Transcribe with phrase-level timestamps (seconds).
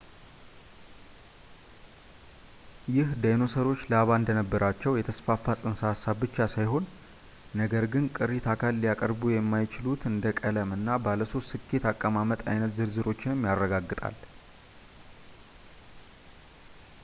[2.93, 6.85] ይህ ዳይኖሰሮች ላባ እንደነበራቸው የተስፋፋ ጽንሰ ሃሳብ ብቻ ሳይሆን
[7.61, 13.47] ነገር ግን ቅሪት አካላት ሊያቀርቡ የማይችሉትን እንደ ቀለም እና ባለ ሶስት ልኬት አቀማመጥ አይነት ዝርዝሮችንም
[13.51, 14.17] ያረጋግጣል